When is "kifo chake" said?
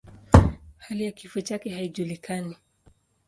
1.11-1.69